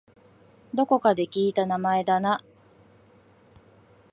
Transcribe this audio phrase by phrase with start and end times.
[0.73, 2.43] どこかで聞いた名前だな